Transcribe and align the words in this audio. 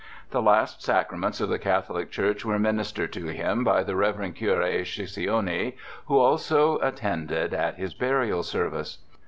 The 0.31 0.41
last 0.41 0.81
sacraments 0.81 1.39
of 1.41 1.49
the 1.49 1.59
Catholic 1.59 2.09
church 2.09 2.43
were 2.43 2.57
ministered 2.57 3.13
to 3.13 3.27
him 3.27 3.63
by 3.63 3.83
the 3.83 3.93
Revd. 3.93 4.33
Cure 4.33 4.83
Chicoine, 4.83 5.73
who 6.07 6.17
also 6.17 6.79
attended 6.79 7.53
at 7.53 7.75
his 7.75 7.93
burial 7.93 8.41
service. 8.41 8.97